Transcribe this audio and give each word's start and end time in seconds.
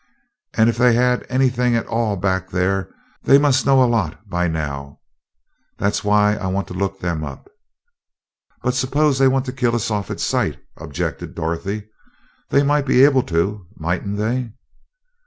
And 0.55 0.67
if 0.67 0.77
they 0.79 0.93
had 0.95 1.27
anything 1.29 1.75
at 1.75 1.85
all 1.85 2.15
back 2.15 2.49
there, 2.49 2.89
they 3.21 3.37
must 3.37 3.67
know 3.67 3.83
a 3.83 3.85
lot 3.85 4.27
by 4.27 4.47
now. 4.47 4.99
That's 5.77 6.03
why 6.03 6.37
I 6.37 6.47
want 6.47 6.67
to 6.69 6.73
look 6.73 7.03
'em 7.03 7.23
up." 7.23 7.47
"But 8.63 8.73
suppose 8.73 9.19
they 9.19 9.27
want 9.27 9.45
to 9.45 9.53
kill 9.53 9.75
us 9.75 9.91
off 9.91 10.09
at 10.09 10.19
sight?" 10.19 10.57
objected 10.75 11.35
Dorothy. 11.35 11.87
"They 12.49 12.63
might 12.63 12.87
be 12.87 13.05
able 13.05 13.21
to 13.29 13.33
do 13.35 13.67
it, 13.77 13.79
mightn't 13.79 14.17
they?" 14.17 14.53